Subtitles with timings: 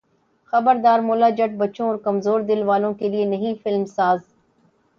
[0.53, 4.19] خبردار مولا جٹ بچوں اور کمزور دل والوں کے لیے نہیں فلم ساز